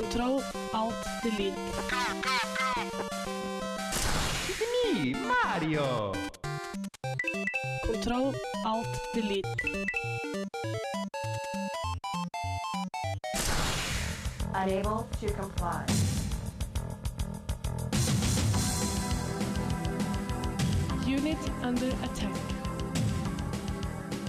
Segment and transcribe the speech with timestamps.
[0.00, 1.54] Kontroll, alt, delete.
[4.58, 6.12] Me, Mario!
[7.86, 8.34] Kontroll,
[8.64, 9.46] alt, delete.
[14.54, 15.84] Unable to comply.
[21.10, 22.36] Unit under attack.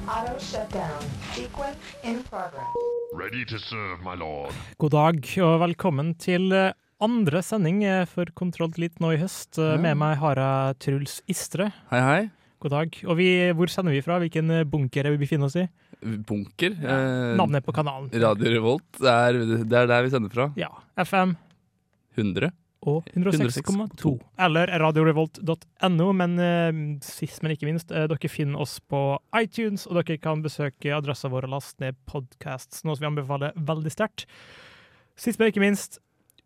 [0.08, 1.02] Auto shutdown.
[1.36, 2.74] Sequence in progress.
[3.14, 4.54] Ready to serve, my lord.
[4.82, 6.72] God dag og velkommen til eh,
[7.04, 9.60] andre sending eh, for Kontroll litt nå i høst.
[9.62, 11.70] Eh, Med meg har jeg Truls Istre.
[11.92, 12.22] Hei, hei.
[12.62, 12.98] God dag.
[13.10, 14.18] Og vi, hvor sender vi fra?
[14.22, 15.68] Hvilken bunker er vi befinner oss i?
[16.02, 16.74] Bunker.
[16.82, 18.10] Eh, Navnet på kanalen.
[18.16, 18.90] Radio Revolt.
[18.98, 20.50] Det er, det er der vi sender fra.
[20.60, 20.72] Ja.
[21.06, 21.36] FM
[22.18, 22.52] 100.
[22.82, 24.14] og 106,2.
[24.42, 26.08] Eller radiorevolt.no.
[26.18, 26.72] Men eh,
[27.06, 29.02] sist, men ikke minst, eh, dere finner oss på
[29.38, 33.58] iTunes, og dere kan besøke adressa vår og laste ned podcasts, noe som vi anbefaler
[33.58, 34.26] veldig sterkt.
[35.20, 36.00] Sist, men ikke minst,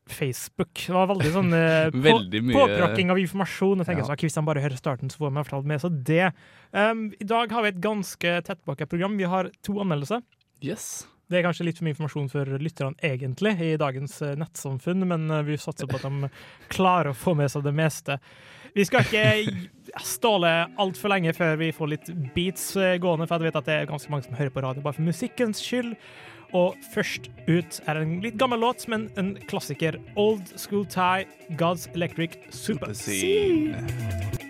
[0.06, 0.70] Facebook.
[0.78, 2.14] Det var veldig sånn eh, på,
[2.54, 3.82] påprakking av informasjon.
[3.82, 4.10] Jeg tenker Ja.
[4.12, 6.28] sånn, Hvis han bare hører starten, så får han i med seg det.
[6.76, 9.18] Um, I dag har vi et ganske tettpakka program.
[9.18, 10.22] Vi har to anmeldelser.
[10.62, 11.08] Yes.
[11.26, 15.26] Det er kanskje litt for mye informasjon for lytterne egentlig i dagens eh, nettsamfunn, men
[15.34, 16.30] eh, vi satser på at de
[16.76, 18.20] klarer å få med seg det meste.
[18.76, 19.66] Vi skal ikke
[20.16, 23.80] ståle altfor lenge før vi får litt beats eh, gående, for jeg vet at det
[23.80, 25.98] er ganske mange som hører på radio bare for musikkens skyld.
[26.56, 29.98] Og først ut er en litt gammel låt, men en klassiker.
[30.16, 31.26] Old School Tie,
[31.58, 34.45] God's Electric Super Scene.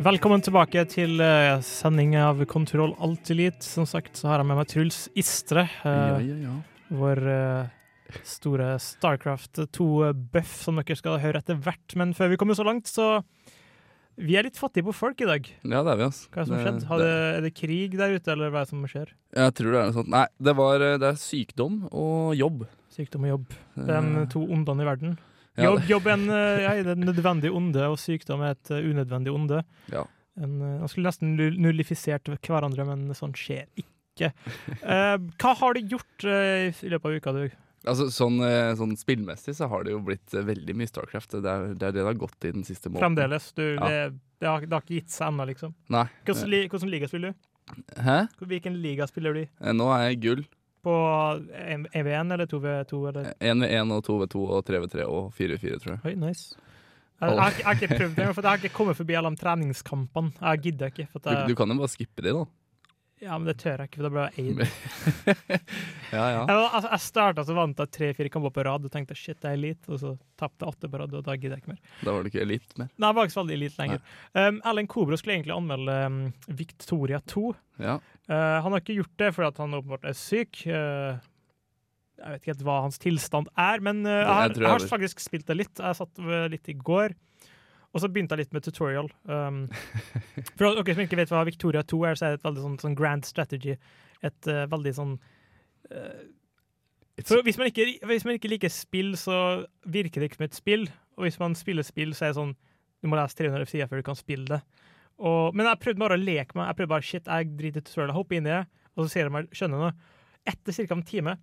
[0.00, 3.60] Velkommen tilbake til eh, sending av Kontroll Alt Elite.
[3.66, 5.66] Som sagt så har jeg med meg Truls Istre.
[5.84, 6.54] eh, Ja, ja, ja.
[6.96, 11.96] vår eh, store Starcraft 2-buff som dere skal høre etter hvert.
[12.00, 13.20] Men før vi kommer så langt, så
[14.20, 15.46] Vi er litt fattige på folk i dag.
[15.64, 16.26] Ja, det er vi, altså.
[16.28, 16.82] Hva er det som har skjedd?
[16.90, 19.12] Har det, er det krig der ute, eller hva er det som skjer?
[19.32, 20.10] Jeg tror det er noe sånt.
[20.12, 22.66] Nei, det, var, det er sykdom og jobb.
[22.92, 23.54] Sykdom og jobb.
[23.78, 25.14] Det er de to ondene i verden.
[25.64, 29.32] Jobb, jobb er en, eh, ja, et nødvendig onde, og sykdom er et eh, unødvendig
[29.34, 29.62] onde.
[29.92, 30.04] Ja.
[30.40, 33.86] En, eh, Man skulle nesten nullifisert hverandre, men sånn skjer ikke.
[34.20, 37.44] Eh, hva har du gjort eh, i løpet av uka, du?
[37.88, 38.36] Altså, sånn,
[38.76, 41.38] sånn spillmessig så har det jo blitt veldig mye Starcraft.
[41.40, 43.00] Det er det er det har gått i den siste måneden.
[43.06, 43.46] Fremdeles?
[43.56, 43.86] Du, Ja.
[43.88, 45.72] det, det, har, det har ikke gitt seg ennå, liksom?
[45.88, 46.04] Nei.
[46.28, 47.46] Hvordan, hvordan liga spiller du?
[48.04, 48.18] Hæ?
[48.50, 49.48] Hvilken liga spiller du i?
[49.72, 50.44] Nå er jeg gull.
[50.82, 50.94] På
[51.92, 53.00] EV1 eller 2v2?
[53.10, 53.32] Eller?
[53.40, 56.00] 1v1 og 2v2 og 3v3 og 4v4, tror jeg.
[56.08, 56.54] Oi, nice.
[57.20, 59.40] Jeg, jeg, jeg har ikke prøvd det, for jeg har ikke kommet forbi alle de
[59.42, 60.30] treningskampene.
[60.40, 61.08] Jeg gidder ikke.
[61.14, 62.44] At Du, du kan jo bare skippe de, da.
[63.20, 64.60] Ja, men det tør jeg ikke, for da blir jeg eid.
[66.10, 66.38] Ja, ja.
[66.42, 69.46] Jeg, altså, jeg starta så vant jeg tre-fire kamper på rad og tenkte shit, det
[69.52, 71.92] er elite, og så tapte jeg åtte på rad, og da gidder jeg ikke mer.
[72.00, 72.88] Da var det ikke elite mer.
[72.90, 74.00] Nei, jeg var ikke så veldig elite lenger.
[74.34, 76.18] Um, Erlend Kobro skulle egentlig anmelde um,
[76.62, 77.44] Victoria 2.
[77.84, 77.94] Ja.
[78.26, 80.64] Uh, han har ikke gjort det fordi han åpenbart er syk.
[80.66, 81.20] Uh,
[82.20, 84.90] jeg vet ikke helt hva hans tilstand er, men uh, jeg, har, jeg jeg har
[84.96, 85.74] faktisk spilt det litt.
[85.78, 87.14] Jeg satt uh, litt i går.
[87.90, 89.08] Og så begynte jeg litt med tutorial.
[89.26, 89.64] Um,
[90.56, 92.76] for dere som ikke vet hva Victoria 2 er, så er det et veldig sånn,
[92.82, 93.74] sånn grand strategy.
[94.26, 95.16] Et uh, veldig sånn
[95.90, 96.20] uh,
[97.26, 100.56] for hvis man, ikke, hvis man ikke liker spill, så virker det ikke som et
[100.56, 100.86] spill.
[101.18, 102.54] Og hvis man spiller spill, så er det sånn
[103.00, 104.60] Du må lese 300 sider før du kan spille det.
[105.20, 106.68] Og, men jeg prøvde bare å leke meg.
[106.68, 109.26] Jeg prøvde bare, shit, jeg driter i tutorial, hopper inn i det, og så ser
[109.26, 109.92] jeg meg skjønne noe.
[110.48, 110.96] Etter ca.
[110.96, 111.36] en time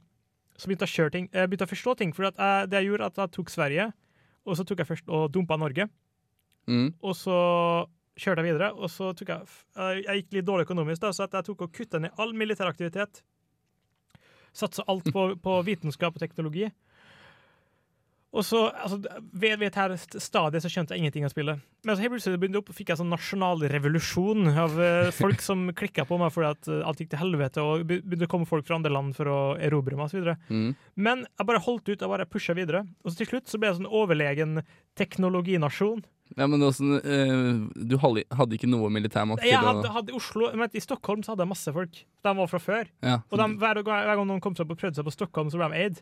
[0.58, 1.30] så begynte jeg å kjøre ting.
[1.34, 2.14] Jeg begynte å forstå ting.
[2.18, 3.88] For jeg, det jeg gjorde, at jeg tok Sverige,
[4.46, 5.90] og så tok jeg først og dumpa Norge.
[6.68, 6.90] Mm.
[7.02, 7.38] Og så
[8.18, 11.46] kjørte jeg videre, og så tok jeg Jeg gikk litt dårlig økonomisk, da, så jeg
[11.48, 13.22] tok og kutta ned all militær aktivitet.
[14.58, 16.70] Satsa alt på, på vitenskap og teknologi.
[18.38, 18.98] Og så, altså,
[19.32, 21.62] ved, ved her st- stadiet så skjønte jeg ingenting av spillet.
[21.88, 25.64] Men så helt plutselig begynte opp, fikk jeg sånn nasjonal revolusjon av eh, folk som
[25.80, 28.68] klikka på meg fordi at eh, alt gikk til helvete, og begynte å komme folk
[28.68, 30.28] fra andre land for å erobre meg osv.
[30.52, 30.76] Mm.
[31.08, 32.84] Men jeg bare holdt ut, jeg bare pusha videre.
[33.02, 34.60] Og så til slutt så ble jeg sånn overlegen
[35.00, 36.04] teknologinasjon.
[36.36, 40.82] Ja, men åssen eh, Du hadde ikke noe militærmakt Jeg hadde, hadde Oslo, men I
[40.84, 42.02] Stockholm så hadde jeg masse folk.
[42.28, 42.90] De var fra før.
[43.06, 43.22] ja.
[43.32, 45.70] Og de, hver, hver gang noen kom seg på, prøvde seg på Stockholm, så ble
[45.72, 46.02] de eid.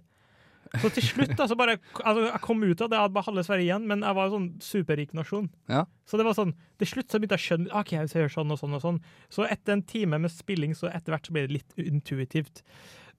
[0.82, 3.28] Så til slutt da, så bare altså, Jeg kom ut av det, jeg hadde bare
[3.30, 5.46] halve Sverige igjen, men jeg var en sånn superrik nasjon.
[5.72, 5.84] Ja.
[6.10, 8.52] Så det var sånn, til slutt så begynte jeg å skjønne OK, jeg gjør sånn
[8.52, 8.98] og sånn og sånn.
[9.32, 12.64] Så etter en time med spilling, så etter hvert så ble det litt intuitivt.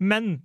[0.02, 0.42] Men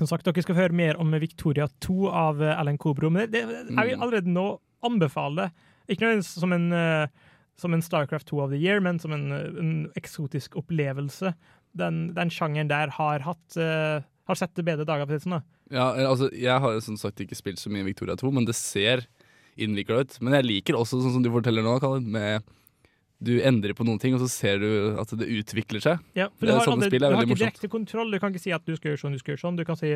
[0.00, 3.08] som sagt, dere skal høre mer om Victoria 2 av Ellen Kobro.
[3.12, 4.02] Men det, det, jeg vil Mm.
[4.08, 4.46] allerede nå
[4.84, 5.50] anbefale.
[5.88, 7.08] Ikke nødvendigvis som en, eh,
[7.56, 11.34] som en Starcraft 2 of the Year, men som en, eh, en eksotisk opplevelse.
[11.76, 15.42] Den, den sjangeren der har hatt eh, har sett bedre dager på det sånn, da.
[15.70, 18.54] Ja, altså, jeg har jo som sagt ikke spilt så mye Victoria 2, men det
[18.58, 19.06] ser
[19.56, 20.18] innvikla ut.
[20.20, 22.46] Men jeg liker også, sånn som du forteller nå, Kalle, med
[23.18, 26.02] du endrer på noen ting, og så ser du at det utvikler seg.
[26.18, 28.10] Ja, for du har, aldri, du har ikke direkte kontroll.
[28.12, 29.56] Du kan ikke si at du skal gjøre sånn, du skal gjøre sånn.
[29.56, 29.94] Du kan si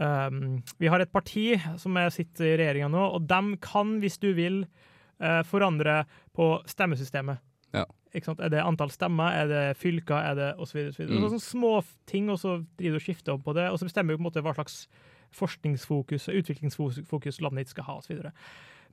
[0.00, 4.18] ehm, Vi har et parti som er sitter i regjeringa nå, og dem kan, hvis
[4.18, 4.64] du vil,
[5.22, 6.04] uh, forandre
[6.36, 7.42] på stemmesystemet.
[7.74, 7.84] Ja.
[8.14, 10.92] Er det antall stemmer, er det fylker, er det osv.
[10.92, 11.28] Så Mm.
[11.28, 14.12] Sånne små ting, og så driver du og skifter om på det, og så bestemmer
[14.12, 14.88] du på en måte hva slags
[15.36, 18.22] forskningsfokus og utviklingsfokus landet ditt skal ha, osv.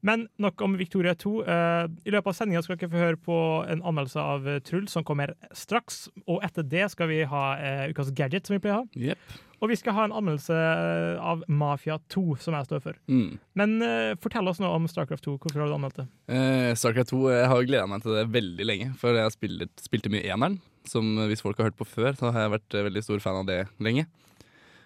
[0.05, 1.31] Men nok om Victoria 2.
[1.47, 3.37] Uh, I løpet av sendinga skal dere få høre på
[3.71, 6.05] en anmeldelse av eh, Truls, som kommer straks.
[6.27, 9.01] Og etter det skal vi ha uh, ukas gadget, som vi pleier å ha.
[9.07, 9.39] Jepp.
[9.65, 12.97] Og vi skal ha en anmeldelse eh, av Mafia 2, som jeg står for.
[13.09, 13.39] Mm.
[13.57, 15.39] Men uh, fortell oss nå om Starcraft 2.
[15.41, 16.05] Hvorfor har du anmeldt det?
[16.29, 19.73] Uh, Starcraft 2 jeg har gleda meg til det veldig lenge, for jeg har spilt,
[19.81, 20.59] spilte mye eneren.
[20.85, 23.49] Som hvis folk har hørt på før, så har jeg vært veldig stor fan av
[23.49, 24.05] det lenge.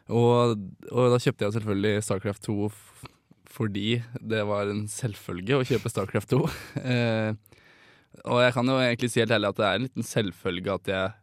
[0.08, 0.56] Og,
[0.94, 2.86] og da kjøpte jeg selvfølgelig Starcraft 2 f
[3.50, 6.40] fordi det var en selvfølge å kjøpe Starcraft 2.
[6.86, 7.32] uh,
[8.32, 10.92] og jeg kan jo egentlig si helt ærlig at det er en liten selvfølge at
[10.94, 11.16] jeg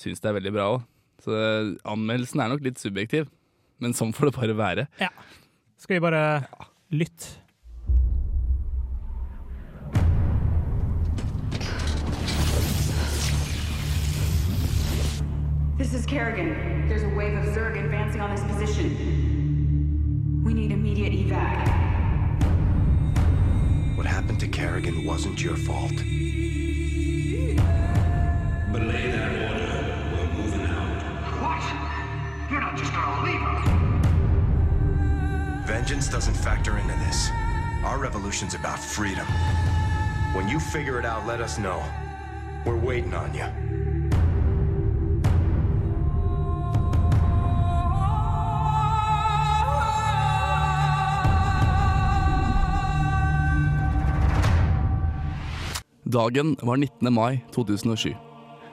[0.00, 0.86] syns det er veldig bra òg.
[1.26, 3.26] Så eh, anmeldelsen er nok litt subjektiv,
[3.82, 4.84] men sånn får det bare være.
[5.82, 6.22] Skal vi bare
[6.94, 7.42] lytte?
[15.76, 16.88] This is Kerrigan.
[16.88, 20.42] There's a wave of Zerg advancing on this position.
[20.44, 21.66] We need immediate evac.
[23.96, 25.96] What happened to Kerrigan wasn't your fault.
[28.72, 29.35] Belay that order.
[35.66, 37.28] Vengeance doesn't factor into this.
[37.82, 39.26] Our revolution's about freedom.
[40.32, 41.82] When you figure it out, let us know.
[42.64, 43.46] We're waiting on you.
[56.04, 57.12] Dagen var 19.
[57.12, 58.16] mai 2007.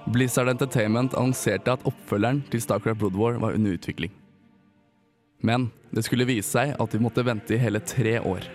[0.05, 4.22] Blizzard Entertainment annonserte at oppfølgeren til Starcraft Blood War var under utvikling.
[5.43, 8.47] Men det skulle vise seg at de måtte vente i hele tre år.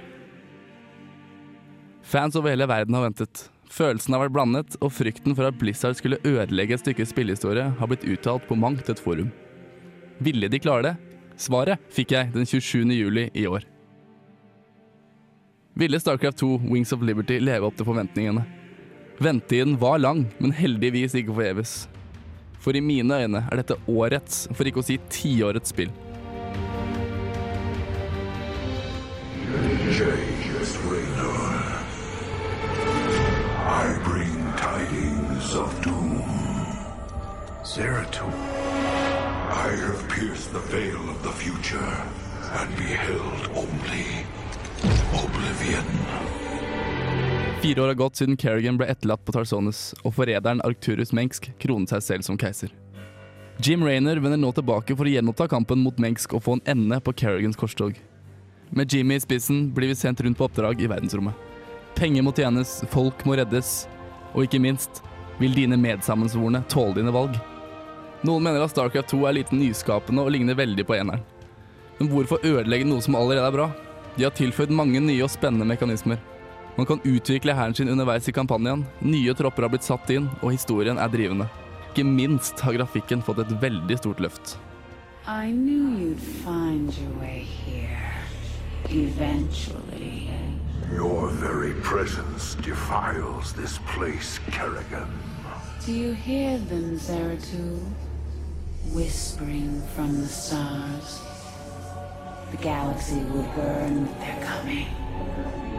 [2.09, 3.43] Fans over hele verden har ventet.
[3.69, 7.91] Følelsen har vært blandet, og frykten for at Blizzard skulle ødelegge et stykke spillehistorie, har
[7.91, 9.29] blitt uttalt på mangt et forum.
[10.25, 10.95] Ville de klare det?
[11.39, 12.89] Svaret fikk jeg den 27.
[12.97, 13.69] juli i år.
[15.79, 18.43] Ville Starcraft 2 Wings of Liberty leve opp til forventningene?
[19.21, 21.77] Ventetiden var lang, men heldigvis ikke forgjeves.
[22.59, 25.93] For i mine øyne er dette årets, for ikke å si tiårets spill.
[37.69, 38.33] Zeratul.
[39.51, 41.97] I have pierced the veil of the future
[42.61, 44.07] and beheld only
[45.13, 45.85] oblivion.
[47.63, 51.93] Fire år har gått siden Kerrigan ble etterlatt på Tarsonis, og forræderen Arcturus Mengsk kronet
[51.93, 52.73] seg selv som keiser.
[53.61, 57.01] Jim Rayner vender nå tilbake for å gjenoppta kampen mot Mengsk og få en ende
[57.05, 58.01] på Kerrigans korstog.
[58.71, 61.37] Med Jimmy i spissen blir vi sendt rundt på oppdrag i verdensrommet.
[62.01, 63.85] Penger må tjenes, folk må reddes,
[64.33, 65.05] og ikke minst
[65.39, 67.37] vil dine medsammensvorne tåle dine valg.
[68.27, 71.23] Noen mener at Starcraft 2 er lite nyskapende og ligner veldig på eneren.
[71.99, 73.69] Men hvorfor ødelegge noe som allerede er bra?
[74.17, 76.19] De har tilføyd mange nye og spennende mekanismer.
[76.79, 80.53] Man kan utvikle hæren sin underveis i kampanjen, nye tropper har blitt satt inn, og
[80.55, 81.47] historien er drivende.
[81.91, 84.57] Ikke minst har grafikken fått et veldig stort løft.
[85.27, 88.15] I knew you'd find your way here.
[88.91, 90.31] Eventually.
[90.95, 95.11] Your very presence defiles this place, Kerrigan.
[95.85, 97.79] Do you hear them, Zeratul?
[98.95, 101.21] Whispering from the stars.
[102.51, 104.87] The galaxy will burn with their coming.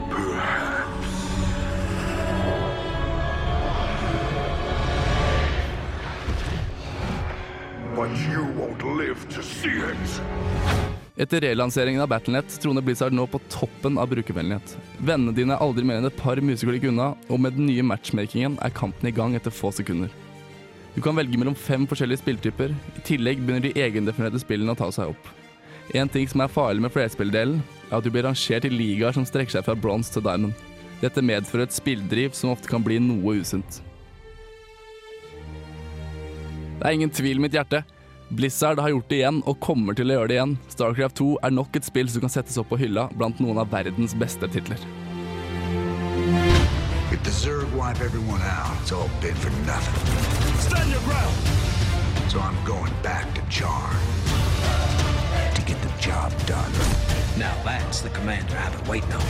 [0.09, 1.07] Perhaps.
[7.95, 10.21] But you won't live to see it.
[11.17, 14.77] Etter relanseringen av Battlenet troner Blizzard nå på toppen av brukervennlighet.
[15.03, 18.55] Vennene dine er aldri mer enn et par museklikk unna, og med den nye matchmakingen
[18.63, 20.13] er kampen i gang etter få sekunder.
[20.99, 22.73] Du kan velge mellom fem forskjellige spilltyper.
[22.99, 25.29] I tillegg begynner de egendefinerte spillene å ta seg opp.
[25.95, 29.23] En ting som er farlig med flerspilldelen, er at du blir rangert i ligaer som
[29.23, 30.51] strekker seg fra bronse til diamond.
[30.99, 33.79] Dette medfører et spilldriv som ofte kan bli noe usunt.
[36.81, 37.85] Det er ingen tvil i mitt hjerte.
[38.27, 40.57] Blizzard har gjort det igjen og kommer til å gjøre det igjen.
[40.75, 43.71] Starcraft 2 er nok et spill som kan settes opp på hylla blant noen av
[43.71, 44.83] verdens beste titler.
[47.15, 50.38] If the Zerg wipe everyone out, it's all been for nothing.
[50.59, 51.35] Stand your ground!
[52.29, 53.95] So I'm going back to Charn.
[55.55, 56.71] To get the job done.
[57.37, 59.21] Now that's the commander I've been waiting on.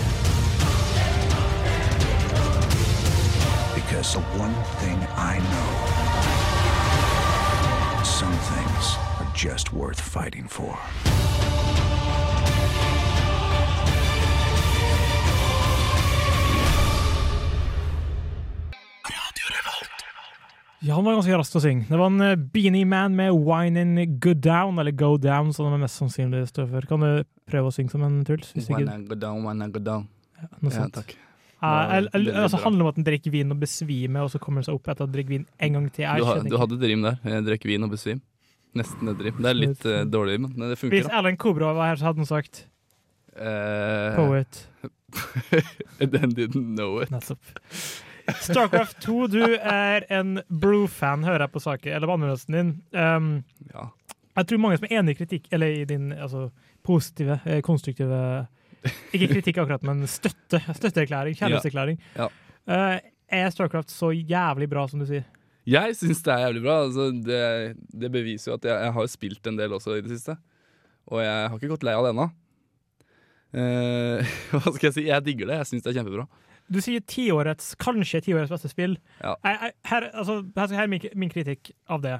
[3.75, 6.19] Because the one thing I know
[8.03, 10.77] some things are just worth fighting for.
[20.81, 21.87] Ja, han var ganske rask til å synge.
[21.89, 25.67] Det var en eh, Beanie Man med Wine in Go Down, eller Go Down, som
[25.73, 26.87] det mest sannsynlig står for.
[26.87, 28.53] Kan du prøve å synge som en Truls?
[28.55, 28.87] Hvis When?
[28.87, 30.07] I go down, when I go down.
[30.63, 31.17] Noe Ja, takk.
[31.59, 34.39] Eh, el- el- altså, handler det om at han drikker vin og besvimer, og så
[34.39, 36.05] kommer han seg opp etter å drikke vin en gang til.
[36.05, 37.19] Jeg Du, ha, du hadde rim der.
[37.25, 38.21] Jeg drekk vin og besvim.
[38.79, 39.35] Nesten et rim.
[39.41, 40.95] Det er litt uh, dårlig, men det funker.
[40.95, 41.11] Hvis.
[41.11, 42.67] Erlend Kobra var her, så hadde han sagt
[43.35, 44.67] uh, Poet.
[45.99, 47.11] Den didn't know it.
[47.11, 47.43] Nettopp.
[48.43, 52.75] Starcraft 2, du er en Brew-fan, hører jeg på saken, eller på anmeldelsen din.
[52.93, 53.31] Um,
[53.73, 53.89] Ja.
[54.39, 56.45] Jeg tror mange som er enig i kritikk, eller i din altså,
[56.85, 58.47] positive, eh, konstruktive
[59.11, 60.61] Ikke kritikk akkurat, men støtte.
[60.77, 61.35] Støtteerklæring.
[61.35, 61.97] Kjærlighetserklæring.
[62.15, 62.29] Ja.
[62.69, 62.95] Uh,
[63.27, 65.25] er Starcraft så jævlig bra som du sier?
[65.67, 66.77] Jeg syns det er jævlig bra.
[66.85, 67.41] Altså, det,
[67.91, 70.37] det beviser jo at jeg, jeg har spilt en del også i det siste.
[71.11, 72.29] Og jeg har ikke gått lei av det ennå.
[73.49, 75.07] Uh, hva skal jeg si?
[75.09, 75.59] Jeg digger det.
[75.59, 76.29] Jeg syns det er kjempebra.
[76.69, 78.97] Du sier tiårets, kanskje tiårets beste spill.
[79.23, 79.35] Ja.
[79.45, 82.19] Jeg, jeg, her, altså, her, her er min, min kritikk av det.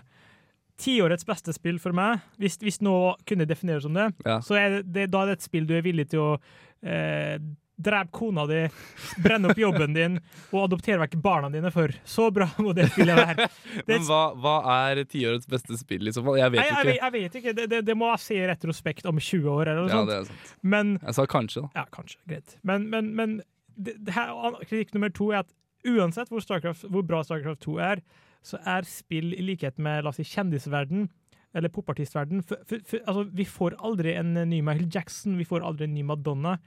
[0.79, 4.37] Tiårets beste spill for meg, hvis, hvis noe kunne defineres som det, Ja.
[4.41, 6.29] så er det, det, da er det et spill du er villig til å
[6.87, 7.35] eh,
[7.79, 8.61] drepe kona di,
[9.23, 10.15] brenne opp jobben din
[10.53, 11.91] og adoptere vekk barna dine for.
[12.07, 13.49] Så bra må det spillet være.
[13.83, 14.55] Det, Men hva, hva
[14.87, 16.39] er tiårets beste spill i så fall?
[16.41, 16.89] Jeg vet jeg, jeg, ikke.
[16.89, 17.53] vet- jeg vet ikke.
[17.59, 20.09] Det, det, det må jeg si i retrospekt om 20 år, eller noe Ja, sånt.
[20.11, 20.57] det er sant.
[20.63, 21.71] Men Jeg sa kanskje, da.
[21.83, 22.19] Ja, kanskje.
[22.31, 22.57] Greit.
[22.63, 23.39] Men, men, men
[23.79, 25.55] det, her, kritikk nummer to er at
[25.87, 26.43] uansett hvor,
[26.91, 28.03] hvor bra Starcraft 2 er,
[28.43, 31.07] så er spill i likhet med la oss si, kjendisverden
[31.57, 36.03] eller popartistverden altså, Vi får aldri en ny Michael Jackson, vi får aldri en ny
[36.05, 36.57] Madonna.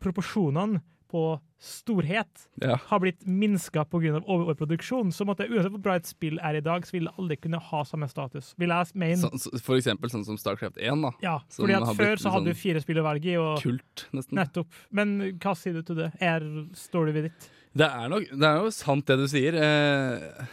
[0.00, 0.80] Proporsjonene
[1.14, 1.20] på
[1.62, 2.74] storhet Ja.
[2.90, 4.18] har blitt minska pga.
[4.26, 5.12] overproduksjon.
[5.14, 7.60] Så måtte, uansett hvor bra et spill er i dag, så vil det aldri kunne
[7.62, 8.50] ha samme status.
[8.58, 9.30] Vil jeg mene.
[9.38, 11.12] Så, for eksempel sånn som Starcraft 1, da.
[11.22, 13.36] ja, fordi at Før så hadde sånn du fire spill å velge i.
[13.40, 14.34] Og, Kult, nesten.
[14.40, 14.74] Nettopp.
[14.90, 16.10] Men hva sier du til det?
[16.20, 16.40] Er,
[16.74, 17.48] står du ved ditt?
[17.74, 19.54] Det er, nok, det er jo sant det du sier.
[19.54, 20.46] Eh,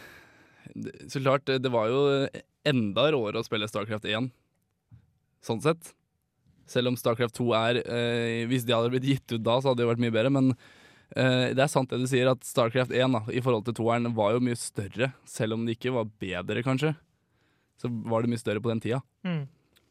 [0.74, 2.28] det- så klart, det var jo
[2.64, 4.30] enda råere å spille Starcraft 1,
[5.42, 5.92] sånn sett.
[6.72, 9.84] Selv om Starcraft 2 er eh, Hvis de hadde blitt gitt ut da, så hadde
[9.84, 10.32] det vært mye bedre.
[10.32, 13.76] Men eh, det er sant det du sier, at Starcraft 1 da, i forhold til
[13.82, 15.12] 2-eren var jo mye større.
[15.28, 16.94] Selv om det ikke var bedre, kanskje.
[17.80, 19.02] Så var det mye større på den tida.
[19.26, 19.44] Mm.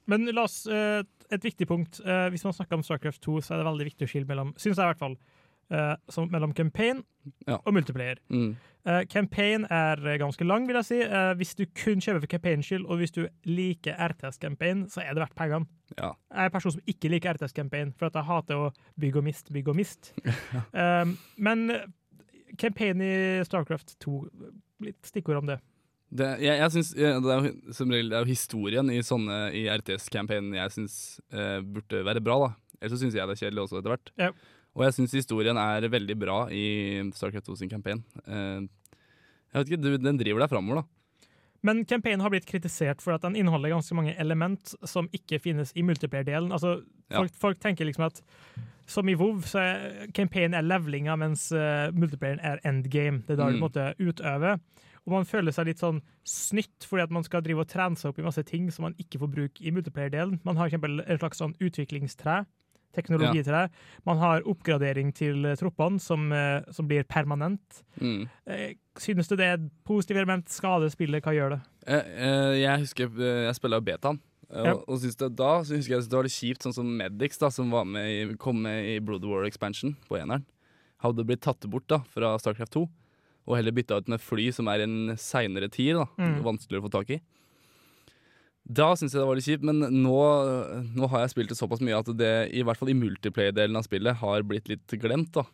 [0.09, 2.01] Men la oss, eh, et viktig punkt.
[2.03, 4.53] Eh, hvis man snakker om Starcraft 2, så er det veldig viktig å skille mellom
[4.57, 5.17] synes jeg i hvert fall,
[5.71, 7.03] eh, som, mellom campaign
[7.47, 7.57] Ja.
[7.65, 8.17] og multiplayer.
[8.29, 8.55] Mm.
[8.85, 10.99] Eh, campaign er eh, ganske lang, vil jeg si.
[11.05, 15.13] Eh, hvis du kun kjøper for campaigns skyld, og hvis du liker RTS-campaign, så er
[15.13, 15.67] det verdt pengene.
[15.99, 16.11] Ja.
[16.31, 19.53] Jeg er en person som ikke liker RTS-campaign, for jeg hater å bygge og miste,
[19.53, 20.15] bygge og miste.
[20.73, 21.85] um, men eh,
[22.57, 23.13] campaign i
[23.47, 24.15] Starcraft 2,
[24.87, 25.59] litt stikkord om det.
[26.11, 27.45] Det, jeg, jeg synes, det er
[27.77, 30.95] som regel det er jo historien i sånne i RTS-campaignen jeg syns
[31.31, 32.35] eh, burde være bra.
[32.47, 32.49] da
[32.81, 34.11] Ellers så syns jeg det er kjedelig også etter hvert.
[34.19, 34.31] Ja.
[34.75, 38.03] Og jeg syns historien er veldig bra i Starcraft 2 sin campaign.
[38.25, 38.61] Eh,
[39.51, 40.83] jeg vet ikke, Den driver deg framover, da.
[41.63, 45.71] Men campaignen har blitt kritisert for at den inneholder ganske mange element som ikke finnes
[45.77, 46.49] i multiplayer-delen.
[46.51, 47.19] Altså, Ja.
[47.19, 48.21] folk, folk tenker liksom at
[48.87, 53.21] som i WoW, så er campaignen er levelinga, mens uh, multiplayeren er endgame.
[53.27, 53.61] Det er da du Mm.
[53.61, 54.59] måtte utøve.
[55.05, 58.09] Og man føler seg litt sånn snytt fordi at man skal drive og trene seg
[58.09, 60.39] opp i masse ting som man ikke får bruke i multiplayer-delen.
[60.43, 62.45] Man har eksempel et slags sånn utviklingstre.
[62.93, 63.69] Teknologitre.
[64.05, 67.83] Man har oppgradering til eh, troppene som, eh, som blir permanent.
[68.01, 68.27] Mm.
[68.47, 70.49] Eh, Synes du det er et positivt element?
[70.51, 71.23] Skader spillet?
[71.23, 71.61] Hva gjør det?
[72.59, 74.19] Jeg husker jeg spilla betaen.
[74.51, 74.73] Ja.
[74.73, 77.39] Og, og synes det, da så husker jeg det var litt kjipt, sånn som Medix,
[77.39, 80.43] da, som var med i, kom med i Blood War Expansion på eneren.
[81.05, 82.83] Hadde blitt tatt bort da fra Starcraft 2,
[83.47, 85.95] og heller bytta ut med fly som er en seinere tid.
[85.95, 86.41] da, Mm.
[86.43, 87.21] Vanskeligere å få tak i.
[88.63, 90.17] Da syns jeg det var litt kjipt, men nå,
[90.95, 93.87] nå har jeg spilt det såpass mye at det, i hvert fall i multiplayer-delen av
[93.87, 95.33] spillet, har blitt litt glemt.
[95.33, 95.45] da.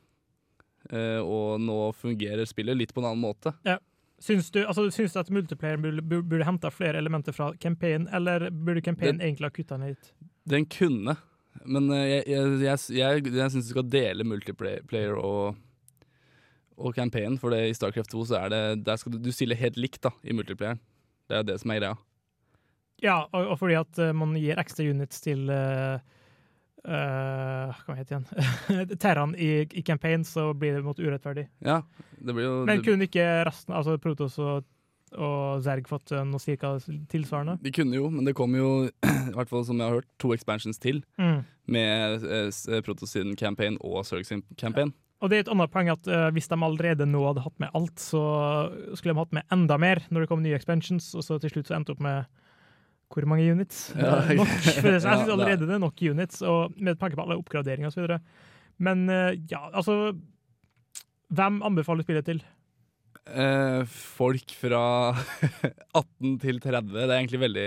[0.91, 3.55] Eh, og nå fungerer spillet litt på en annen måte.
[3.67, 3.77] Ja.
[4.19, 8.47] Syns du, altså, syns du at multiplayer burde, burde, henta flere elementer fra campaign, eller
[8.49, 10.11] burde campaign Den- egentlig ha kutta ned hit?
[10.47, 11.17] Den kunne,
[11.65, 15.59] men eh, jeg, jeg, jeg, jeg, jeg syns du skal dele multiplayer og,
[16.77, 19.59] og campaign, for det, i Starcraft 2 så er det Der skal du, du stiller
[19.59, 20.81] helt likt da, i multiplayeren.
[21.29, 21.95] Det er det som er greia.
[23.03, 25.99] Ja, og, og fordi at eh, man gir ekstra units til uh,
[26.87, 28.95] Hva heter det igjen?
[29.03, 31.47] Terran i, i campaign, så blir det mot urettferdig.
[31.65, 31.81] Ja,
[32.17, 34.65] det blir jo Men kunne ikke resten, altså Protos og,
[35.17, 36.75] og Zerg fått noe cirka
[37.11, 37.57] tilsvarende?
[37.63, 38.71] De kunne jo, men det kom jo,
[39.31, 41.03] i hvert fall som jeg har hørt, to expansions til.
[41.21, 41.41] Mm.
[41.77, 42.65] Med eh, s-
[43.11, 44.93] sin campaign og Zerg sin campaign.
[45.21, 47.71] Og det er et annet poeng at uh, hvis de allerede nå hadde hatt med
[47.73, 48.21] alt, så
[48.93, 51.71] skulle de hatt med enda mer når det kom nye expansions, og så til slutt
[51.71, 52.25] så endte opp med
[53.13, 53.87] hvor mange units?
[53.95, 54.51] Ja, nok.
[54.81, 57.93] For jeg syns er- allerede det er nok units, og med tanke på alle oppgraderinger
[57.95, 58.19] videre.
[58.83, 60.13] Men eh, ja, altså
[61.33, 62.37] Hvem anbefaler spillet til?
[63.27, 64.81] Eh, folk fra
[65.97, 66.93] 18 til 30.
[66.93, 67.65] Det er egentlig veldig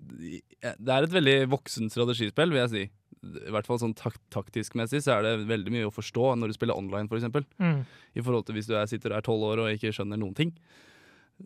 [0.00, 2.82] Det er et veldig voksent strategispill, vil jeg si.
[3.20, 6.50] I hvert fall sånn tak taktisk messig så er det veldig mye å forstå når
[6.50, 7.10] du spiller online, f.eks.
[7.12, 7.46] For eksempel.
[7.60, 7.82] Mm.
[8.16, 10.34] I forhold til hvis du er, sitter og er 12 år og ikke skjønner noen
[10.38, 10.54] ting.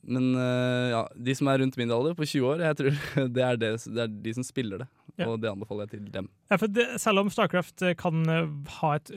[0.03, 3.01] Men eh, ja, de som er rundt min alder, på 20 år, jeg tror
[3.37, 4.89] det er, det, det er de som spiller det.
[5.15, 5.29] Ja.
[5.31, 6.27] Og det anbefaler jeg til dem.
[6.51, 8.49] Ja, for det, selv om Starcraft eh, kan eh,
[8.81, 9.13] ha et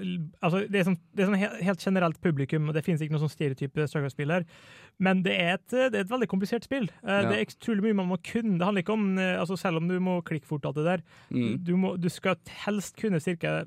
[0.45, 3.15] altså Det er sånn, det er sånn he- helt generelt publikum, og det finnes ikke
[3.15, 4.45] noen sånn stereotype Starcraft-spill her,
[5.01, 6.85] men det er, et, det er et veldig komplisert spill.
[7.01, 7.23] Ja.
[7.25, 8.59] Det er utrolig mye man må kunne.
[8.59, 11.03] Det handler ikke om altså Selv om du må klikke fort alt det der,
[11.33, 11.57] Mm.
[11.65, 13.63] du, må, du skal helst kunne ca.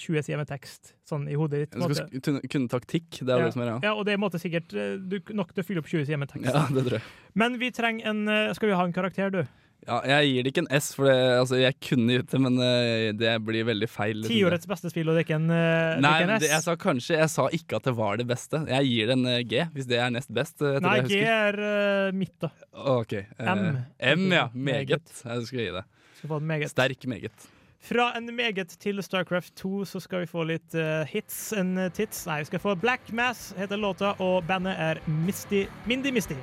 [0.00, 1.76] 20 sider med tekst sånn i hodet ditt.
[1.76, 3.48] Du skal kunne, taktikk, det er ja.
[3.48, 3.76] det som er ja.
[3.90, 6.20] ja, og det er måte sikkert eh, du, nok til å fylle opp 20 sider
[6.22, 6.50] med tekst.
[6.50, 7.06] Ja, det tror jeg.
[7.36, 9.40] Men vi trenger en eh, Skal vi ha en karakter, du?
[9.86, 12.56] Ja, jeg gir det ikke en S, for det, altså, jeg kunne gitt det, men
[12.64, 14.24] eh, det blir veldig feil.
[14.26, 16.42] Tiårets beste spill, og det er ikke en, er Nei, ikke en S?
[16.42, 18.62] det, jeg sa kanskje Jeg sa ikke at det var det beste.
[18.72, 20.64] Jeg gir det en G, hvis det er nest best.
[20.82, 22.50] Nei, G er uh, midt, da.
[22.96, 23.20] Ok.
[23.38, 23.68] M.
[24.16, 24.48] M, ja.
[24.54, 25.12] Meget.
[25.22, 25.84] Jeg skal gi det.
[26.16, 26.72] Skal få meget.
[26.72, 27.52] Sterk meget.
[27.86, 32.24] Fra en meget til Starcraft 2 så skal vi få litt uh, hits and tits.
[32.26, 36.34] Nei, vi skal få Black Mass, heter låta, og bandet er Misty, Mindy Misty.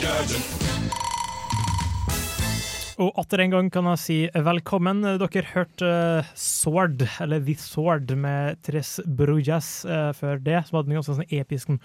[0.00, 0.57] Gadget.
[2.98, 5.04] Og atter en gang kan jeg si velkommen.
[5.22, 10.90] Dere hørte eh, Sword, eller The Sword, med Tres Brujas eh, før det, som hadde
[10.90, 11.78] en ganske sånn episk sånn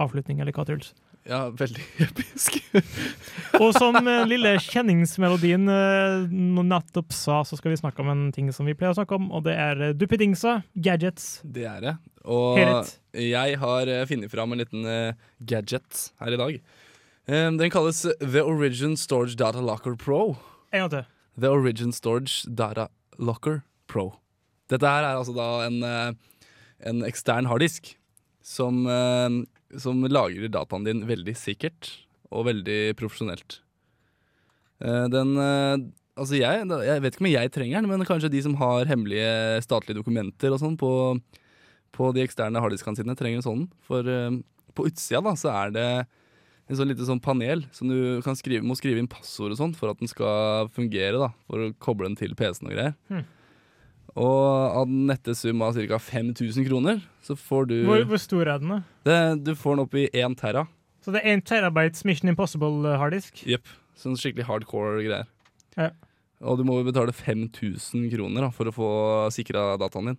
[0.00, 0.90] avslutning, eller hva Truls?
[1.30, 2.58] Ja, veldig episk.
[3.62, 5.70] Og som eh, lille kjenningsmelodien
[6.58, 9.30] nettopp sa, så skal vi snakke om en ting som vi pleier å snakke om,
[9.30, 11.36] og det er duppedingser, gadgets.
[11.46, 11.96] Det er det.
[12.26, 12.96] Og Helt.
[13.14, 14.94] jeg har funnet fram en liten
[15.38, 16.62] gadget her i dag.
[17.30, 20.34] Eh, den kalles The Origin Storage Data Locker Pro.
[20.72, 21.04] En gang til.
[21.38, 22.88] The Origin Storage Data
[23.22, 24.16] Locker Pro.
[24.70, 26.12] Dette her er altså da en, eh,
[26.90, 27.94] en ekstern harddisk
[28.42, 29.46] som, eh,
[29.78, 31.92] som lagrer dataen din veldig sikkert
[32.32, 33.60] og veldig profesjonelt.
[34.82, 38.54] Eh, Den Altså jeg, jeg vet ikke om jeg trenger den, men kanskje de som
[38.56, 41.18] har hemmelige statlige dokumenter og sånn på,
[41.92, 43.70] på de eksterne harddiskene sine, trenger en sånn.
[43.80, 44.02] For
[44.74, 46.06] på utsida da, så er det
[46.70, 49.74] en sånn lite sånn panel som du kan skrive, må skrive inn passord og sånn
[49.76, 51.18] for at den skal fungere.
[51.18, 52.94] da, For å koble den til PC-en og greier.
[53.10, 53.24] Hmm.
[54.18, 55.98] Og av den nette sum av ca.
[56.02, 58.80] 5000 kroner, så får du Hvor, hvor stor er den, da?
[59.06, 60.66] det, Du får den opp i 1 terra.
[61.00, 63.42] Så det er 1 terabytes Mission Impossible harddisk?
[63.46, 63.66] Jepp.
[63.96, 65.28] Sånn skikkelig hardcore greier.
[65.78, 65.90] Ja.
[66.40, 68.90] Og du må jo betale 5000 kroner da, for å få
[69.34, 70.18] sikra dataen din.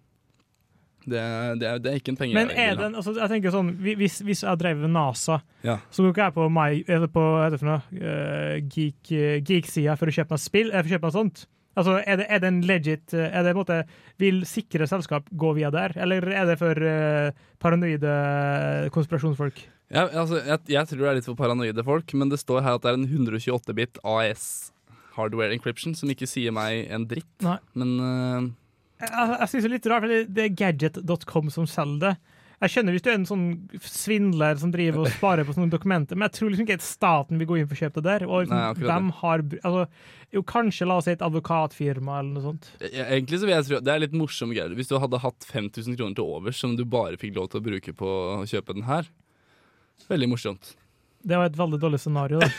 [1.06, 2.36] Det, er- det, er, det er ikke en penge.
[2.38, 5.80] Men er den, altså, jeg tenker sånn, hvis, hvis jeg drev NASA, Ja.
[5.90, 9.12] så går ikke jeg på, my, eller på er det for noe, uh, geek,
[9.48, 11.44] geek-sida for å kjøpe meg spill, for å kjøpe meg sånt.
[11.80, 13.78] Altså, er det, er det en legit eh, er det, en måte,
[14.20, 17.32] Vil sikre selskap gå via der, eller er det for uh,
[17.64, 19.62] paranoide konspirasjonsfolk?
[19.92, 22.76] Ja, altså, jeg, jeg tror det er litt for paranoide folk, men det står her
[22.78, 24.46] at det er en 128-bit AS
[25.18, 27.32] hardware encryption, som ikke sier meg en dritt.
[27.44, 27.58] Nei.
[27.76, 27.96] Men
[29.02, 32.14] Jeg, jeg synes det er litt rart, for det, det er gadget.com som selger det.
[32.62, 33.46] Jeg skjønner hvis du er en sånn
[33.82, 37.42] svindler som driver og sparer på sånne dokumenter, men jeg tror liksom ikke at staten
[37.42, 38.26] vil gå inn for å kjøpe det der.
[38.28, 39.86] Og liksom, Nei, akkurat har altså,
[40.36, 42.70] Jo, kanskje la oss si et advokatfirma eller noe sånt.
[42.86, 44.78] Ja, egentlig så vil jeg tro Det er litt morsomme greier.
[44.78, 47.66] Hvis du hadde hatt 5000 kroner til overs som du bare fikk lov til å
[47.66, 49.10] bruke på å kjøpe den her,
[50.12, 50.76] veldig morsomt.
[51.24, 52.40] Det var et veldig dårlig scenario.
[52.42, 52.50] da.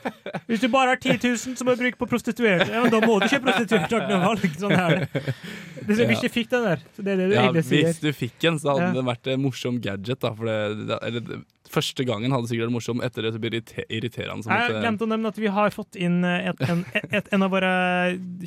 [0.48, 3.26] Hvis du bare har 10 000 som du bruker på prostituerte, ja, da må du
[3.42, 3.88] prostituerte.
[3.88, 7.34] ikke noe Sånn er er Hvis du fikk den der, så det er det du
[7.34, 8.92] Ja, hvis du fikk en, så hadde Ja.
[8.98, 10.20] det vært en morsom gadget.
[10.24, 13.64] Da, det, eller, første gangen hadde det sikkert vært morsom, etter det så blir det
[13.88, 14.44] irriterende.
[14.46, 17.42] som Jeg eh, glemte å nevne at vi har fått inn et, en, et, en
[17.46, 17.72] av våre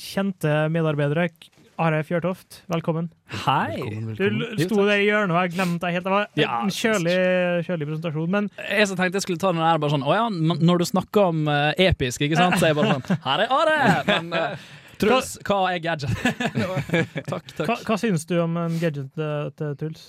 [0.02, 1.30] kjente medarbeidere.
[1.78, 3.12] Are Fjørtoft, velkommen.
[3.46, 3.78] Hei!
[4.18, 6.08] Du l- sto der i hjørnet, og jeg glemte deg helt.
[6.08, 7.18] Det var Ja, en kjølig,
[7.68, 10.24] kjølig presentasjon, men Jeg så tenkte jeg skulle ta den der bare sånn Å ja,
[10.32, 12.58] når du snakker om uh, episk, ikke sant?
[12.58, 13.78] Så er jeg bare sånn Her er Are!
[14.10, 14.66] Men uh,
[14.98, 16.10] Truls, hva er gadget?
[17.30, 17.68] takk, takk.
[17.70, 20.08] hva, hva syns du om en gadget eh, til Truls?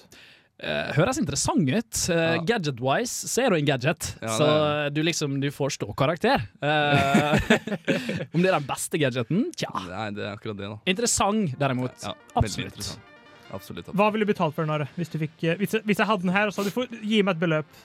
[0.58, 1.98] Eh, høres interessant ut.
[2.10, 4.48] Uh, Gadget-wise så er du en gadget, Ja, så
[4.90, 6.42] du liksom du får stå karakter.
[6.58, 7.52] Eh,
[8.34, 9.44] om det er den beste gadgeten?
[9.54, 9.70] Tja.
[9.86, 10.80] Nei, det er akkurat det, da.
[10.90, 11.94] Interessant, derimot.
[12.02, 12.72] Ja, Absolutt.
[12.72, 13.14] interessant.
[13.54, 13.92] Absolutt.
[13.96, 14.74] Hva ville du betalt for den?
[14.74, 14.90] Are?
[14.98, 17.44] Hvis, fikk, hvis, hvis jeg hadde den her, så hadde du fått gi meg et
[17.46, 17.78] beløp.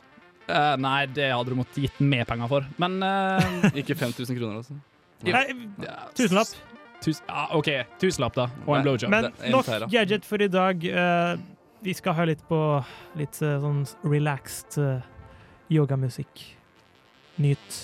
[0.50, 2.66] Uh, nei, det hadde du måttet gitt mer penger for.
[2.82, 4.76] Men uh, Ikke 5000 kroner, altså.
[5.24, 5.46] Nei,
[5.86, 6.58] ja, tusenlapp.
[7.04, 8.50] Tus, ah, OK, tusenlapp, da.
[8.66, 9.12] Og en blowjob.
[9.12, 10.84] Men nok gadget for i dag.
[10.88, 11.42] Eh,
[11.84, 12.60] vi skal høre litt på
[13.20, 15.04] litt eh, sånn relaxed eh,
[15.74, 16.46] yogamusikk.
[17.44, 17.80] Nyt.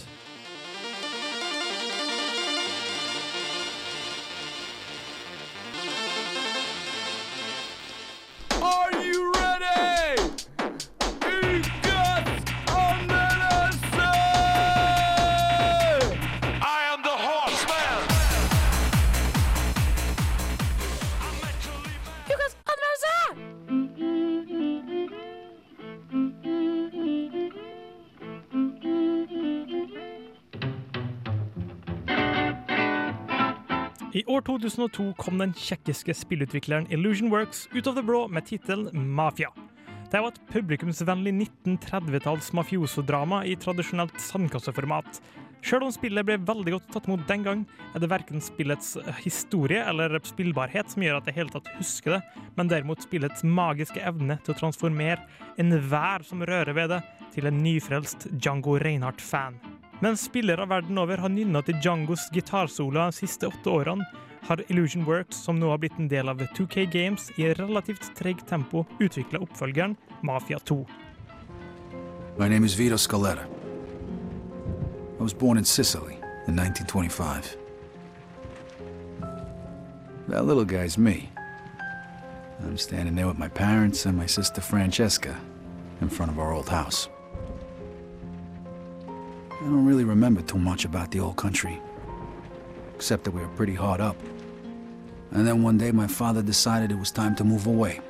[34.49, 39.51] 2002 kom den tsjekkiske spillutvikleren Illusion Works ut av det blå med tittelen Mafia.
[40.09, 45.19] Det var et publikumsvennlig 1930-talls mafiosodrama i tradisjonelt sandkasseformat.
[45.61, 47.61] Sjøl om spillet ble veldig godt tatt imot den gang,
[47.93, 52.21] er det verken spillets historie eller spillbarhet som gjør at jeg hele tatt husker det,
[52.57, 55.27] men derimot spillets magiske evne til å transformere
[55.61, 57.03] enhver som rører ved det,
[57.35, 59.59] til en nyfrelst Django Reinhardt-fan.
[60.01, 64.07] Mens spillere verden over har nynna til Djangos gitarsoloer de siste åtte årene,
[64.41, 68.47] har Illusion Works, som nå har blitt en del av 2K Games, i relativt tregt
[68.47, 70.85] tempo utvikla oppfølgeren Mafia 2.
[72.37, 73.45] My name is Vito Scaletta.
[75.19, 76.13] I was born in Sicily
[76.47, 77.57] in 1925.
[80.27, 81.29] That little guy's me.
[82.63, 85.35] I'm standing there with my parents and my sister Francesca
[86.01, 87.09] in front of our old house.
[89.51, 91.81] I don't really remember too much about the old country,
[92.99, 94.17] except that we were pretty hard up.
[95.31, 98.01] And then one day my father decided it was time to move away.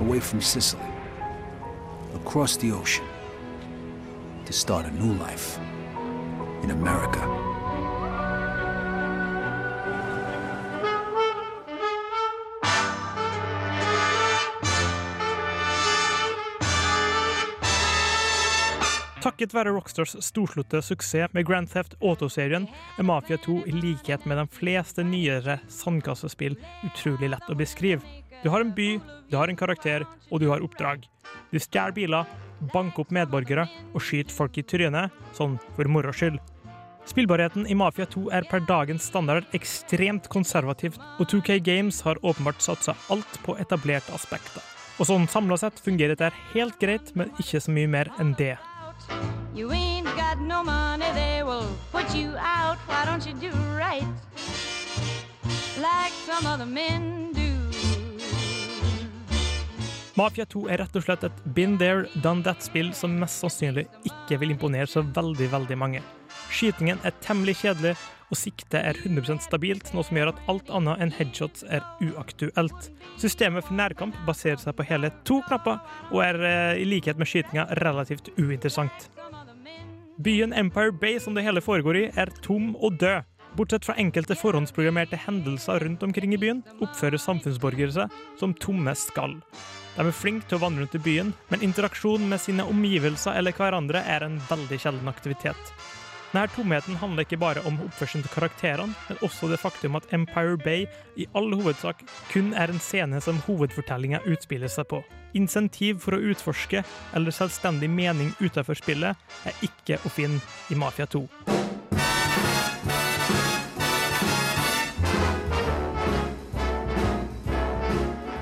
[0.00, 0.82] away from Sicily,
[2.16, 3.06] across the ocean,
[4.44, 5.56] to start a new life
[6.64, 7.31] in America.
[19.22, 22.64] Takket være Rockstars storslåtte suksess med Grand Theft Auto-serien
[22.98, 26.56] er Mafia 2 i likhet med de fleste nyere sandkassespill
[26.88, 28.02] utrolig lett å beskrive.
[28.42, 28.96] Du har en by,
[29.30, 31.04] du har en karakter, og du har oppdrag.
[31.54, 32.32] Du stjeler biler,
[32.74, 36.42] banker opp medborgere og skyter folk i trynet, sånn for moro skyld.
[37.06, 42.58] Spillbarheten i Mafia 2 er per dagens standard ekstremt konservativt, og 2K Games har åpenbart
[42.62, 44.66] satsa alt på etablerte aspekter.
[44.98, 48.56] Og sånn samla sett fungerer dette helt greit, men ikke så mye mer enn det.
[49.54, 52.78] You ain't got no money, they will put you out.
[52.88, 54.06] Why don't you do right
[55.78, 57.52] like some other men do?
[60.14, 64.38] Mafia 2 er rett og slett et been there, done that-spill som mest sannsynlig ikke
[64.42, 66.02] vil imponere så veldig, veldig mange.
[66.52, 67.94] Skytingen er temmelig kjedelig,
[68.32, 72.88] og siktet er 100 stabilt, noe som gjør at alt annet enn headshots er uaktuelt.
[73.20, 77.28] Systemet for nærkamp baserer seg på hele to knapper, og er eh, i likhet med
[77.28, 79.10] skytinga relativt uinteressant.
[80.22, 83.28] Byen Empire Bay som det hele foregår i, er tom og død.
[83.52, 89.34] Bortsett fra enkelte forhåndsprogrammerte hendelser rundt omkring i byen, oppfører samfunnsborgere seg som tomme skall.
[89.92, 93.52] De er flinke til å vandre rundt i byen, men interaksjon med sine omgivelser eller
[93.56, 95.74] hverandre er en veldig sjelden aktivitet.
[96.32, 100.56] Denne tomheten handler ikke bare om oppførselen til karakterene, men også det faktum at Empire
[100.56, 100.86] Bay
[101.20, 102.00] i all hovedsak
[102.32, 105.02] kun er en scene som hovedfortellinga utspiller seg på.
[105.36, 106.80] Insentiv for å utforske
[107.12, 109.12] eller selvstendig mening utenfor spillet
[109.44, 110.40] er ikke å finne
[110.72, 111.26] i Mafia 2.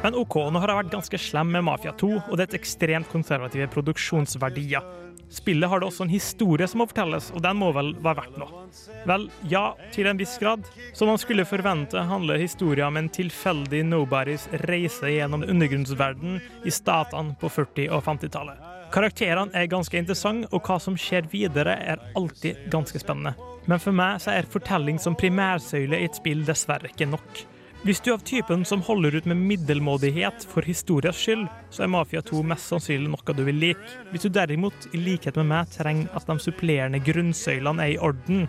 [0.01, 3.11] Men OK, nå har jeg vært ganske slem med Mafia 2, og det et ekstremt
[3.11, 5.10] konservative produksjonsverdier.
[5.31, 8.39] Spillet har det også en historie som må fortelles, og den må vel være verdt
[8.41, 8.65] noe.
[9.07, 9.63] Vel, ja,
[9.95, 10.67] til en viss grad.
[10.93, 17.37] Som man skulle forvente, handler historien om en tilfeldig nobodies reise gjennom undergrunnsverden i statene
[17.39, 18.67] på 40- og 50-tallet.
[18.91, 23.37] Karakterene er ganske interessante, og hva som skjer videre, er alltid ganske spennende.
[23.71, 27.45] Men for meg så er fortelling som primærsøyle i et spill dessverre ikke nok.
[27.81, 31.89] Hvis du er av typen som holder ut med middelmådighet for historias skyld, så er
[31.89, 33.95] Mafia 2 mest sannsynlig noe du vil like.
[34.11, 38.45] Hvis du derimot, i likhet med meg, trenger at de supplerende grunnsøylene er i orden,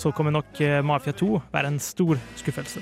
[0.00, 2.80] så kommer nok eh, Mafia 2 være en stor skuffelse.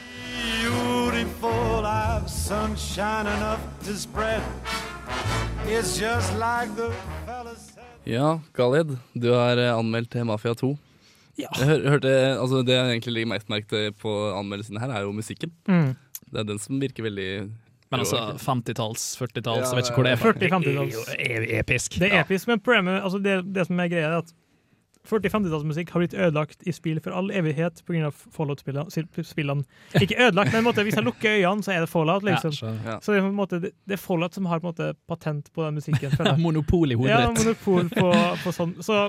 [8.06, 10.76] Ja, Khaled, du har anmeldt anmeldt Mafia 2.
[11.38, 11.48] Ja.
[11.58, 15.04] Jeg hør, hørte, altså det jeg egentlig legger mest merke til på anmeldelsene her, er
[15.06, 15.52] jo musikken.
[15.70, 15.92] Mm.
[16.32, 17.28] Det er den som virker veldig
[17.90, 20.20] Men altså, 50-talls, 40-talls, Ja, jeg vet ikke hvor det er.
[20.20, 20.98] 40 Det er 50-talls.
[20.98, 21.94] jo e- episk.
[22.02, 22.24] Det er Ja.
[22.26, 24.34] episk, men problemet, altså det, det som er greia, er at
[25.08, 28.10] 40-50-tallsmusikk har blitt ødelagt i spill for all evighet pga.
[28.34, 29.64] Fallout-spillene.
[30.02, 32.22] Ikke ødelagt, men en måte, hvis jeg lukker øynene, så er det Fallout.
[32.26, 32.52] liksom.
[32.52, 32.98] Ja, så, Ja.
[33.00, 35.78] Så det er, måte, det er Fallout som har på en måte patent på den
[35.80, 36.12] musikken.
[36.44, 38.12] Monopol i hodet Ja, monopol på,
[38.44, 38.74] på sånn.
[38.84, 39.06] Så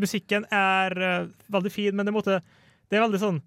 [0.00, 2.40] musikken er uh, veldig fin, men det, måte,
[2.88, 3.42] det er veldig sånn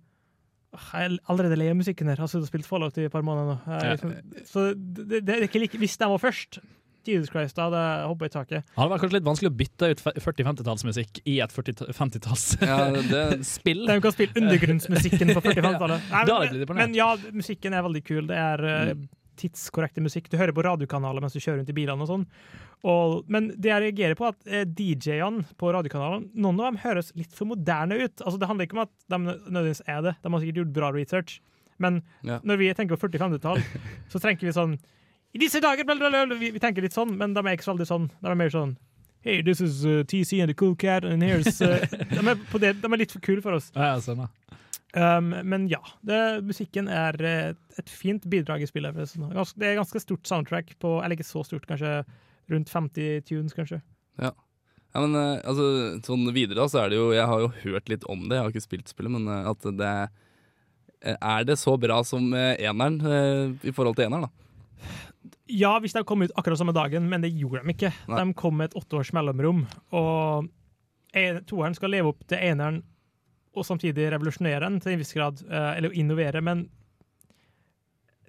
[0.72, 2.20] Jeg er allerede lei av musikken her.
[2.20, 3.80] Jeg har sittet og spilt Fallout i et par måneder nå.
[3.82, 6.62] Jeg, liksom, så det, det er ikke like, Hvis de var først
[7.08, 8.66] Jesus Christ, da hadde jeg hoppa i taket.
[8.68, 12.68] Det hadde vært kanskje litt vanskelig å bytte ut 40-50-tallsmusikk i et 40-50-tallsspill.
[13.88, 16.12] ja, De kan spille undergrunnsmusikken på 40-50-tallet.
[16.12, 18.30] Nei, Da hadde jeg men, men ja, musikken er veldig kul.
[18.30, 18.94] Det er eh,
[19.41, 20.30] tidskorrekte musikk.
[20.32, 22.25] Du hører på radiokanaler mens du kjører rundt i bilene og sånn.
[22.88, 27.12] Og, men det jeg reagerer på, at eh, DJ-ene på radiokanalene, noen av dem høres
[27.19, 28.23] litt for moderne ut.
[28.23, 30.15] Altså, det handler ikke om at de nødvendigvis er det.
[30.23, 31.39] De har sikkert gjort bra research.
[31.82, 32.39] Men Ja.
[32.45, 33.62] når vi tenker på 40-50-tall,
[34.13, 34.77] så tenker vi sånn
[35.34, 35.86] I disse dager!
[36.38, 38.10] Vi, vi tenker litt sånn, men de er ikke så veldig sånn.
[38.21, 38.75] De er mer sånn
[39.24, 41.78] Hey, this is uh, TC and the Cool Cat, and here's uh,
[42.10, 43.68] de, er på det, de er litt for kule for oss.
[43.76, 44.32] Ja, jeg skjønner.
[44.98, 48.92] Um, men ja, det, musikken er eh, et fint bidrag i spillet.
[48.98, 49.30] forresten.
[49.32, 52.02] Gans- Det er ganske stort soundtrack på Eller ikke så stort, kanskje
[52.52, 53.80] rundt 50 tunes, kanskje.
[54.20, 54.34] Ja.
[54.92, 55.70] ja, men uh, altså,
[56.04, 58.44] sånn videre da, så er det jo Jeg har jo hørt litt om det, jeg
[58.44, 59.94] har ikke spilt spillet, men uh, at det
[61.22, 63.00] Er det så bra som eneren
[63.64, 65.00] i forhold til eneren, da?
[65.52, 67.92] Ja, hvis de kom ut akkurat samme dagen, men det gjorde de ikke.
[68.08, 68.22] Nei.
[68.24, 70.48] De kom med et åtte års mellomrom, og
[71.50, 72.82] toeren skal leve opp til eneren
[73.52, 76.70] og samtidig revolusjonere den til en viss grad, eh, eller innovere, men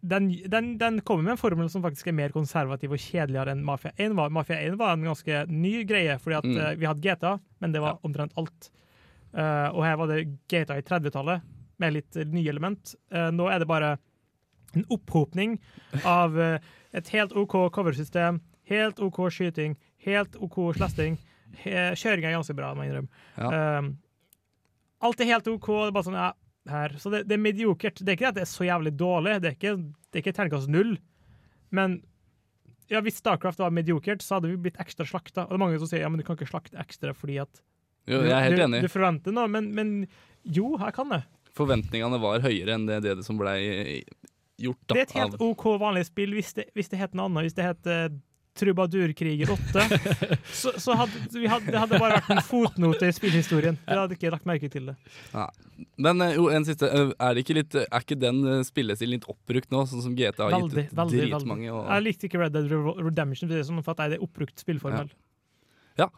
[0.03, 3.63] den, den, den kommer med en formel som faktisk er mer konservativ og kjedeligere enn
[3.63, 4.33] Mafia 1 var.
[4.35, 6.57] Mafia 1 var en ganske ny greie, fordi at Mm.
[6.59, 8.71] eh, vi hadde GTA, men det var omtrent alt.
[9.33, 11.41] Uh, og her var det GTA i 30-tallet,
[11.81, 12.95] med litt nye element.
[13.15, 13.95] Uh, nå er det bare
[14.75, 15.55] en opphopning
[16.05, 16.35] av
[16.93, 19.77] et helt OK coversystem, helt OK skyting,
[20.07, 21.19] helt OK slasting.
[21.63, 23.11] Kjøringa er ganske bra, må jeg innrømme.
[23.43, 23.91] Um,
[25.05, 25.69] alt er helt OK.
[25.69, 26.31] Det er bare sånn, ja,
[26.71, 26.95] her.
[27.01, 28.01] Så det, det er mediokert.
[28.01, 30.35] Det er ikke at det er så jævlig dårlig, det er ikke, det er ikke
[30.39, 30.95] terningkast null.
[31.75, 32.01] Men
[32.93, 35.47] ja, hvis Starcraft var mediokert, så hadde vi blitt ekstra slakta.
[35.47, 37.63] Og det er mange som sier ja, men du kan ikke slakte ekstra fordi at
[38.11, 38.83] Jo, jeg er helt du, enig.
[38.85, 39.93] Du forventer noe, men, men
[40.43, 41.23] jo, jeg kan det.
[41.57, 44.03] Forventningene var høyere enn det, det som blei
[44.61, 44.79] gjort.
[44.87, 47.49] Da, Det er et helt OK vanlig spill hvis det, hvis det het noe annet.
[47.49, 48.07] Hvis det het uh,
[48.53, 49.85] Trubadurkriger 8,
[50.61, 53.79] så, så hadde vi hadde, det hadde bare vært en fotnote i spillhistorien.
[53.87, 54.97] Vi hadde ikke lagt merke til det.
[55.33, 55.47] Ja.
[55.97, 56.85] Men eh, jo, en siste.
[56.85, 60.51] eh, Er, det ikke litt, er ikke den spillestilen litt oppbrukt nå, sånn som GTA
[60.51, 61.71] har Veldig, gitt veldig, dritmange?
[61.73, 62.69] Og, Jeg likte ikke Red Dead
[63.01, 65.09] Redemption for det er sånn for at det er oppbrukt spillformel.
[66.03, 66.11] ja.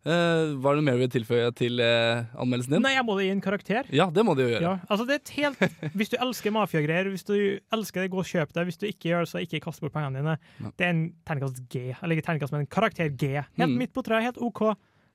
[0.00, 2.80] Eh, var det mer du vil tilføye til uh, anmeldelsen din?
[2.86, 3.88] Nei, jeg må gi en karakter.
[3.92, 4.62] Ja, det må du gjøre.
[4.64, 7.34] Ja, altså det er et helt Hvis du elsker mafiagreier, hvis du
[7.76, 8.64] elsker det, gå og kjøp det.
[8.70, 10.38] Hvis du ikke gjør det, så ikke kast bort pengene dine.
[10.72, 11.82] Det er en terningkast G.
[11.98, 13.34] Eller ikke terningkast, men en karakter G.
[13.42, 13.76] Helt Mm.
[13.82, 14.62] midt på treet, helt OK.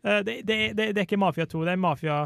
[0.06, 2.20] Uh, det, det, det, det er ikke Mafia 2, det er Mafia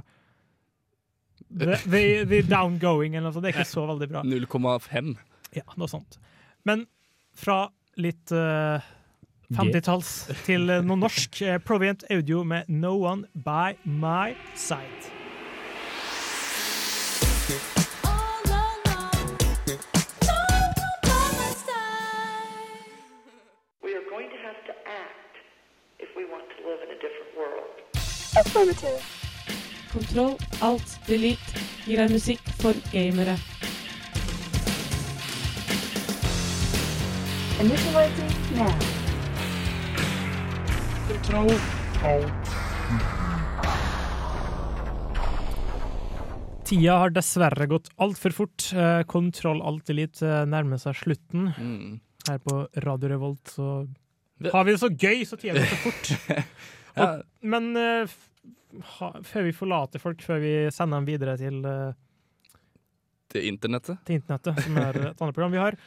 [1.50, 3.46] The, the, the Downgoing, eller noe sånt.
[3.48, 4.22] Det er ikke så veldig bra.
[4.28, 5.14] 0,5.
[5.56, 6.20] Ja, noe sånt.
[6.68, 6.84] Men
[7.40, 7.62] fra
[8.00, 8.90] litt eh,
[9.54, 11.42] 50-talls til noe norsk.
[11.42, 15.10] eh, Provient Audio med No One By My Side.
[23.84, 25.34] We are going to have to act
[26.00, 27.72] if we want to live in a different world.
[28.44, 29.00] Affirmative.
[29.94, 33.38] Kontroll, alt, delete gir deg musikk for gamere.
[37.60, 38.89] Initializing now.
[41.10, 41.52] Kontroll,
[42.06, 42.50] alt.
[46.70, 48.68] Tida har dessverre gått altfor fort.
[48.78, 51.48] Eh, Kontroll Alt Elite eh, nærmer seg slutten.
[51.58, 51.96] Mm.
[52.28, 53.70] Her på Radio Revolt så
[54.54, 56.12] har vi det så gøy, så tida går så fort.
[57.00, 57.06] Ja.
[57.06, 58.14] Og, men eh,
[58.98, 61.94] ha, før vi forlater folk, før vi sender dem videre til, uh,
[63.32, 64.02] Til internettet.
[64.06, 65.78] til internettet, som er et annet program vi har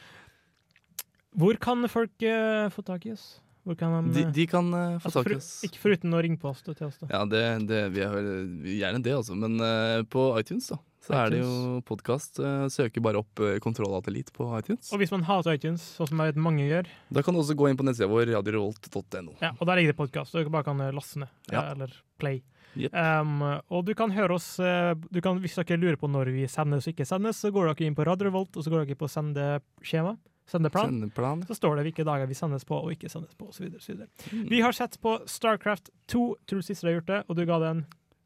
[1.37, 3.42] Hvor kan folk uh, få tak i oss?
[3.63, 5.51] Kan de, De, eh, de kan uh, få tak i oss.
[5.63, 7.07] Ikke foruten å ringe på oss til oss, da.
[7.07, 9.37] Ja, det, det, vi har gjerne det, altså.
[9.39, 12.41] Men uh, på iTunes, da, så er det jo podkast.
[12.73, 14.91] søker bare opp uh, Kontroll på iTunes.
[14.91, 17.55] Og hvis man hater iTunes, sånn som jeg vet mange gjør, Da kan du også
[17.55, 19.37] gå inn på nettsida vår, radiorevolt.no.
[19.39, 21.31] Ja, og der ligger det podkast, du bare kan laste ned.
[21.53, 21.69] Ja.
[21.71, 22.43] Eller play.
[22.75, 22.91] Yep.
[22.91, 26.87] Um, og du kan høre oss du kan, Hvis dere lurer på når vi sendes
[26.87, 29.11] og ikke sendes, så går dere inn på Radio Revolt, og så går dere på
[29.13, 30.17] sendeskjema.
[30.49, 31.43] Sendeplan, Sendeplan.
[31.47, 33.49] så står det hvilke dager vi sendes på og ikke sendes på.
[33.59, 34.07] Videre.
[34.31, 34.49] Mm.
[34.49, 37.45] Vi har sett på Starcraft 2, tror du siste du har gjort det, og du
[37.49, 37.85] ga det en,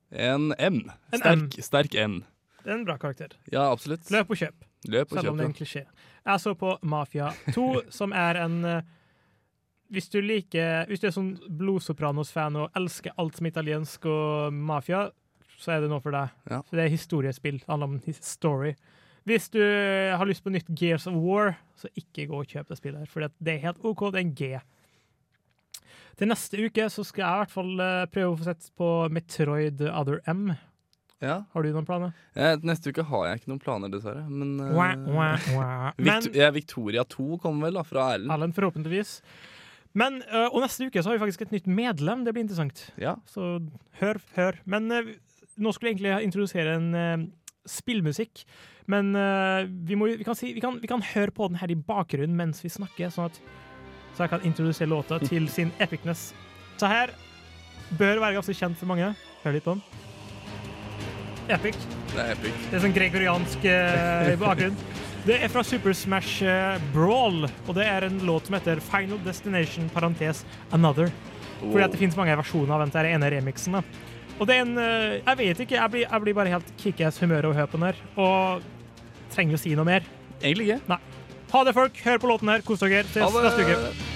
[0.10, 0.80] En M.
[1.12, 2.22] En Sterk, sterk N.
[2.64, 3.36] det er en bra karakter.
[3.52, 4.10] Ja, absolutt.
[4.12, 4.68] Løp og kjøp.
[4.88, 5.84] Løp og Selv om det er en klisjé.
[6.28, 7.68] Jeg så på Mafia 2,
[8.00, 8.82] som er en eh,
[9.90, 15.06] Hvis du liker Hvis du er sånn Blodsopranos-fan og elsker alt som italiensk og mafia,
[15.58, 16.34] så er det noe for deg.
[16.52, 16.62] Ja.
[16.68, 17.60] For det er historiespill.
[17.64, 18.74] Det handler om story.
[19.28, 22.78] Hvis du har lyst på nytt Gears of War, så ikke gå og kjøp det
[22.80, 24.06] spillet her, for det er helt OK.
[24.14, 24.52] Det er en G.
[26.18, 28.88] Til neste uke så skal jeg i hvert fall eh, prøve å få sett på
[29.14, 30.48] Metroid Other M.
[31.22, 31.36] Ja.
[31.54, 32.16] Har du noen planer?
[32.38, 34.24] Eh, neste uke har jeg ikke noen planer, dessverre.
[34.30, 35.86] Men, eh, Wah, wah, wah.
[36.00, 38.34] Vikt Men- ja, Victoria 2 kommer vel da, fra Erlend.
[38.34, 39.14] Erlend, forhåpentligvis.
[39.98, 40.20] Men,
[40.54, 42.22] og neste uke så har vi faktisk et nytt medlem.
[42.26, 42.84] Det blir interessant.
[43.02, 43.16] Ja.
[43.30, 43.56] Så
[44.02, 44.60] hør, hør.
[44.70, 47.24] Men nå skulle vi egentlig introdusere en
[47.66, 48.44] spillmusikk.
[48.88, 51.72] Men uh, vi, må, vi, kan si, vi, kan, vi kan høre på den her
[51.74, 53.40] i bakgrunnen mens vi snakker, sånn at
[54.18, 56.32] så jeg kan introdusere låta til sin epicness.
[56.82, 57.12] Så her
[58.00, 59.12] bør være ganske kjent for mange.
[59.44, 59.84] Hør litt på den.
[61.54, 61.78] Epic.
[62.16, 62.64] Det er epic.
[62.72, 65.06] Det er sånn gregoriansk uh, i bakgrunnen.
[65.28, 69.18] Det er fra Super Smash eh, Brawl, og det er en låt som heter Final
[69.26, 71.10] Destination parentes Another.
[71.60, 73.76] Fordi at det finnes mange versjoner av den der ene remixen.
[73.76, 73.82] da.
[74.38, 77.20] Og det er en eh, Jeg vet ikke, jeg blir, jeg blir bare helt kickass
[77.20, 78.02] humør av å høre på den her.
[78.16, 78.70] Og
[79.38, 80.06] trenger vi å si noe mer?
[80.42, 80.82] Egentlig ikke.
[80.90, 81.00] Nei.
[81.54, 82.04] Ha det, folk.
[82.04, 82.66] Hør på låten her.
[82.68, 83.06] Kos dere.
[83.14, 84.07] Ses neste uke.